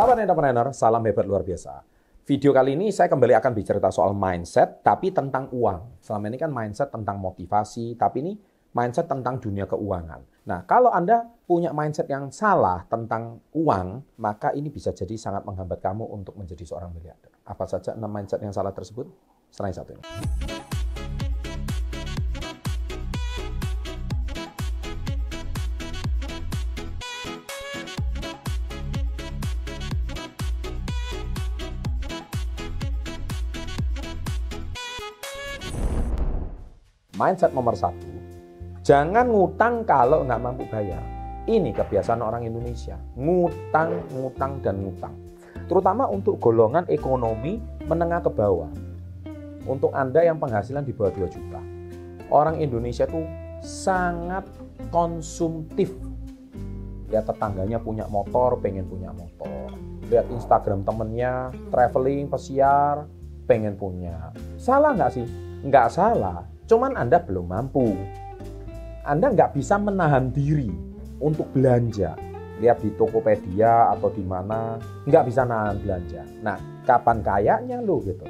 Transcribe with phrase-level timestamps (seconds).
[0.00, 1.84] Sahabat entrepreneur, salam hebat luar biasa.
[2.24, 6.00] Video kali ini saya kembali akan bicara soal mindset, tapi tentang uang.
[6.00, 8.32] Selama ini kan mindset tentang motivasi, tapi ini
[8.72, 10.24] mindset tentang dunia keuangan.
[10.48, 15.84] Nah, kalau Anda punya mindset yang salah tentang uang, maka ini bisa jadi sangat menghambat
[15.84, 17.36] kamu untuk menjadi seorang miliarder.
[17.44, 19.04] Apa saja enam mindset yang salah tersebut?
[19.52, 20.49] Selain satu ini.
[37.20, 38.08] Mindset nomor satu,
[38.80, 41.04] jangan ngutang kalau nggak mampu bayar.
[41.44, 45.12] Ini kebiasaan orang Indonesia, ngutang, ngutang, dan ngutang.
[45.68, 48.72] Terutama untuk golongan ekonomi menengah ke bawah.
[49.68, 51.60] Untuk Anda yang penghasilan di bawah 2 juta.
[52.32, 53.28] Orang Indonesia tuh
[53.60, 54.48] sangat
[54.88, 55.92] konsumtif.
[57.12, 59.76] Lihat tetangganya punya motor, pengen punya motor.
[60.08, 63.04] Lihat Instagram temennya, traveling, pesiar,
[63.44, 64.32] pengen punya.
[64.56, 65.28] Salah nggak sih?
[65.60, 67.98] Nggak salah Cuman Anda belum mampu.
[69.02, 70.70] Anda nggak bisa menahan diri
[71.18, 72.14] untuk belanja.
[72.62, 76.22] Lihat di Tokopedia atau di mana, nggak bisa nahan belanja.
[76.46, 76.54] Nah,
[76.86, 78.22] kapan kayaknya lo gitu?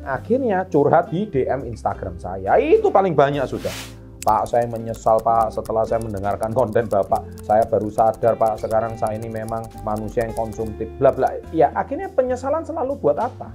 [0.00, 2.56] Akhirnya curhat di DM Instagram saya.
[2.56, 4.00] Itu paling banyak sudah.
[4.24, 7.20] Pak, saya menyesal Pak setelah saya mendengarkan konten Bapak.
[7.44, 10.88] Saya baru sadar Pak, sekarang saya ini memang manusia yang konsumtif.
[10.96, 11.36] Bla bla.
[11.52, 13.52] Ya, akhirnya penyesalan selalu buat apa?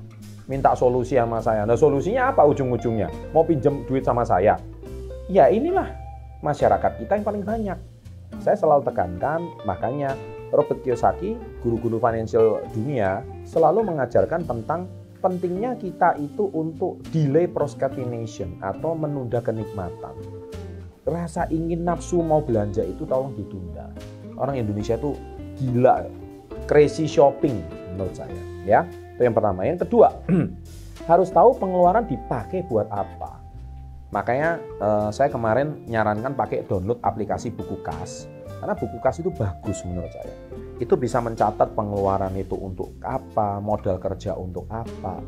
[0.47, 1.63] Minta solusi sama saya.
[1.63, 3.07] Nah solusinya apa ujung-ujungnya?
[3.31, 4.59] Mau pinjam duit sama saya?
[5.31, 5.87] Ya inilah
[6.43, 7.79] masyarakat kita yang paling banyak.
[8.43, 10.17] Saya selalu tekankan, makanya
[10.51, 14.89] Robert Kiyosaki, guru-guru financial dunia, selalu mengajarkan tentang
[15.23, 20.13] pentingnya kita itu untuk delay procrastination atau menunda kenikmatan.
[21.07, 23.87] Rasa ingin nafsu mau belanja itu tolong ditunda.
[24.35, 25.15] Orang Indonesia itu
[25.59, 26.09] gila,
[26.67, 27.63] crazy shopping
[27.95, 28.41] menurut saya.
[28.67, 28.87] Ya,
[29.23, 29.63] itu yang pertama.
[29.63, 30.11] Yang kedua,
[31.11, 33.39] harus tahu pengeluaran dipakai buat apa.
[34.11, 38.27] Makanya eh, saya kemarin nyarankan pakai download aplikasi buku kas.
[38.59, 40.35] Karena buku kas itu bagus menurut saya.
[40.83, 45.23] Itu bisa mencatat pengeluaran itu untuk apa, modal kerja untuk apa,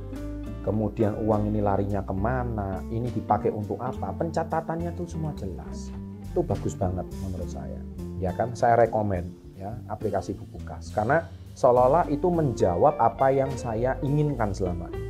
[0.68, 5.92] kemudian uang ini larinya ke mana, ini dipakai untuk apa, pencatatannya itu semua jelas.
[6.32, 7.80] Itu bagus banget menurut saya.
[8.20, 11.24] Ya kan, saya rekomend ya aplikasi buku kas karena
[11.56, 15.04] seolah-olah itu menjawab apa yang saya inginkan selama ini.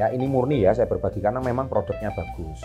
[0.00, 2.64] Ya, ini murni ya saya berbagi karena memang produknya bagus.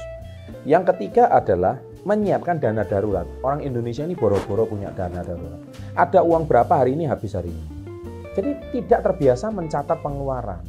[0.63, 3.27] Yang ketiga adalah menyiapkan dana darurat.
[3.43, 5.59] Orang Indonesia ini boro-boro punya dana darurat.
[5.99, 7.65] Ada uang berapa hari ini habis hari ini.
[8.31, 10.63] Jadi tidak terbiasa mencatat pengeluaran.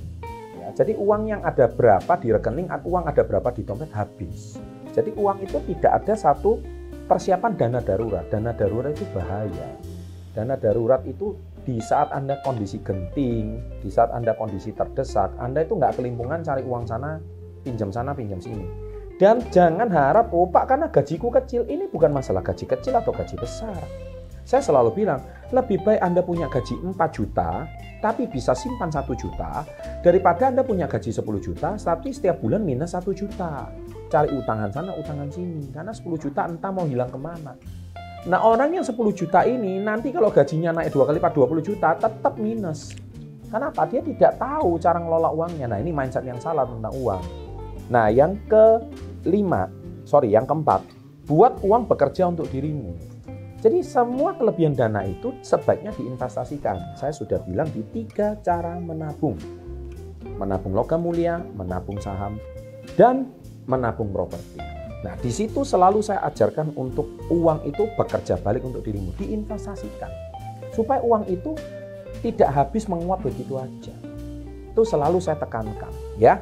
[0.58, 4.58] Ya, jadi uang yang ada berapa di rekening, uang ada berapa di dompet habis.
[4.90, 6.58] Jadi uang itu tidak ada satu
[7.06, 8.26] persiapan dana darurat.
[8.26, 9.70] Dana darurat itu bahaya.
[10.34, 15.74] Dana darurat itu di saat Anda kondisi genting, di saat Anda kondisi terdesak, Anda itu
[15.74, 17.18] nggak kelimpungan cari uang sana,
[17.66, 18.62] pinjam sana, pinjam sini.
[19.18, 23.34] Dan jangan harap, oh Pak karena gajiku kecil, ini bukan masalah gaji kecil atau gaji
[23.34, 23.82] besar.
[24.46, 25.18] Saya selalu bilang,
[25.50, 27.66] lebih baik Anda punya gaji 4 juta,
[27.98, 29.66] tapi bisa simpan 1 juta,
[30.06, 33.66] daripada Anda punya gaji 10 juta, tapi setiap bulan minus 1 juta.
[34.06, 35.66] Cari utangan sana, utangan sini.
[35.74, 37.58] Karena 10 juta entah mau hilang ke mana.
[38.26, 41.94] Nah orang yang 10 juta ini nanti kalau gajinya naik dua kali lipat 20 juta
[41.94, 42.98] tetap minus.
[43.46, 43.86] Kenapa?
[43.86, 45.70] Dia tidak tahu cara ngelola uangnya.
[45.70, 47.22] Nah ini mindset yang salah tentang uang.
[47.86, 49.70] Nah yang kelima,
[50.02, 50.82] sorry yang keempat,
[51.30, 52.98] buat uang bekerja untuk dirimu.
[53.62, 56.98] Jadi semua kelebihan dana itu sebaiknya diinvestasikan.
[56.98, 59.38] Saya sudah bilang di tiga cara menabung.
[60.34, 62.42] Menabung logam mulia, menabung saham,
[62.98, 63.30] dan
[63.70, 64.65] menabung properti.
[65.04, 70.08] Nah, di situ selalu saya ajarkan untuk uang itu bekerja balik untuk dirimu, diinvestasikan.
[70.72, 71.52] Supaya uang itu
[72.24, 73.92] tidak habis menguap begitu aja.
[74.72, 76.40] Itu selalu saya tekankan, ya.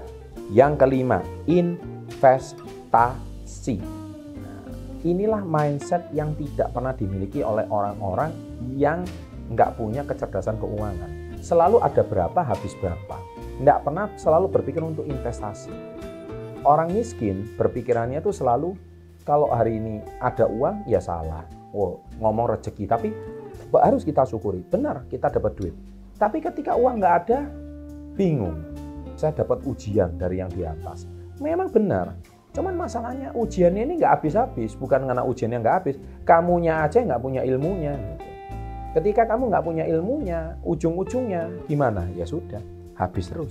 [0.55, 2.93] Yang kelima, investasi.
[4.39, 4.63] Nah,
[5.03, 8.31] inilah mindset yang tidak pernah dimiliki oleh orang-orang
[8.79, 9.03] yang
[9.51, 11.43] nggak punya kecerdasan keuangan.
[11.43, 13.19] Selalu ada berapa, habis berapa.
[13.61, 15.94] Nggak pernah selalu berpikir untuk investasi
[16.65, 18.75] orang miskin berpikirannya tuh selalu
[19.25, 21.45] kalau hari ini ada uang ya salah.
[21.73, 23.09] Oh, ngomong rezeki tapi
[23.73, 24.65] harus kita syukuri.
[24.65, 25.75] Benar kita dapat duit.
[26.17, 27.49] Tapi ketika uang nggak ada,
[28.15, 28.65] bingung.
[29.15, 31.07] Saya dapat ujian dari yang di atas.
[31.39, 32.15] Memang benar.
[32.55, 34.79] Cuman masalahnya ujiannya ini nggak habis-habis.
[34.79, 35.97] Bukan karena ujiannya nggak habis.
[36.23, 37.95] Kamunya aja nggak punya ilmunya.
[38.95, 42.07] Ketika kamu nggak punya ilmunya, ujung-ujungnya gimana?
[42.15, 42.63] Ya sudah,
[42.95, 43.51] habis terus.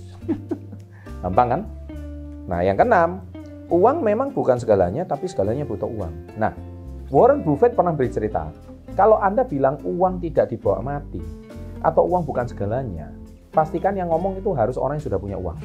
[1.24, 1.62] Gampang kan?
[2.47, 3.23] Nah, yang keenam,
[3.71, 6.35] uang memang bukan segalanya, tapi segalanya butuh uang.
[6.35, 6.51] Nah,
[7.07, 8.51] Warren Buffett pernah bercerita,
[8.93, 11.23] kalau Anda bilang uang tidak dibawa mati,
[11.83, 13.11] atau uang bukan segalanya,
[13.51, 15.59] pastikan yang ngomong itu harus orang yang sudah punya uang.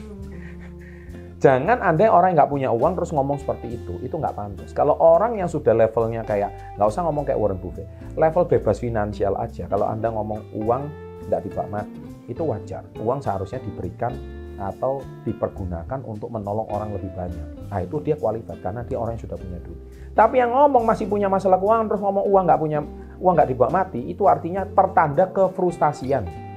[1.38, 4.74] Jangan anda orang yang nggak punya uang terus ngomong seperti itu, itu nggak pantas.
[4.74, 7.86] Kalau orang yang sudah levelnya kayak, nggak usah ngomong kayak Warren Buffett,
[8.18, 9.70] level bebas finansial aja.
[9.70, 10.90] Kalau anda ngomong uang
[11.30, 12.82] nggak dibawa mati, itu wajar.
[12.98, 14.10] Uang seharusnya diberikan
[14.58, 17.70] atau dipergunakan untuk menolong orang lebih banyak.
[17.70, 19.80] Nah itu dia kualitas karena dia orang yang sudah punya duit.
[20.12, 22.80] Tapi yang ngomong masih punya masalah keuangan terus ngomong uang nggak punya
[23.18, 26.48] uang nggak dibawa mati, itu artinya pertanda kefrustasian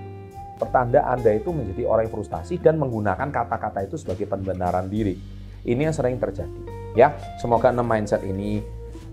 [0.61, 5.17] pertanda Anda itu menjadi orang yang frustasi dan menggunakan kata-kata itu sebagai pembenaran diri.
[5.65, 6.61] Ini yang sering terjadi.
[6.93, 8.61] Ya, semoga enam mindset ini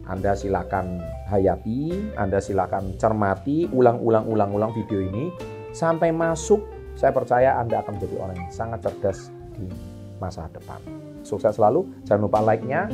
[0.05, 1.00] Anda silakan
[1.32, 5.32] hayati, Anda silakan cermati, ulang-ulang-ulang-ulang video ini
[5.73, 6.61] sampai masuk.
[6.99, 9.71] Saya percaya Anda akan menjadi orang yang sangat cerdas di
[10.19, 10.83] masa depan.
[11.23, 12.91] Sukses selalu, jangan lupa like-nya.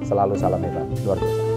[0.00, 1.47] Selalu salam hebat, luar biasa.